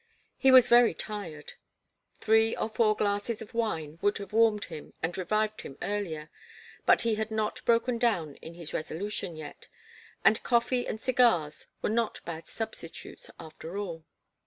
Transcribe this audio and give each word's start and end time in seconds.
He 0.35 0.49
was 0.49 0.67
very 0.67 0.95
tired. 0.95 1.53
Three 2.19 2.55
or 2.55 2.69
four 2.69 2.95
glasses 2.95 3.39
of 3.39 3.53
wine 3.53 3.99
would 4.01 4.17
have 4.17 4.33
warmed 4.33 4.65
him 4.65 4.93
and 5.03 5.15
revived 5.15 5.61
him 5.61 5.77
earlier, 5.79 6.31
but 6.87 7.03
he 7.03 7.13
had 7.21 7.29
not 7.29 7.63
broken 7.65 7.99
down 7.99 8.33
in 8.37 8.55
his 8.55 8.73
resolution 8.73 9.35
yet 9.35 9.67
and 10.25 10.41
coffee 10.41 10.87
and 10.87 10.99
cigars 10.99 11.67
were 11.83 11.89
not 11.91 12.19
bad 12.25 12.47
substitutes, 12.47 13.29
after 13.39 13.77
all. 13.77 14.03